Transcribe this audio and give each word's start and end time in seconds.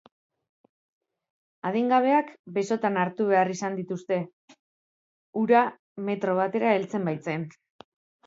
Adingabeak 1.69 2.31
besotan 2.55 2.97
hartu 3.01 3.27
behar 3.33 3.51
izan 3.55 3.77
dituzte, 3.81 4.19
ura 5.43 5.61
metro 6.11 6.35
batera 6.43 6.73
heltzen 6.79 7.09
baitzen. 7.11 7.45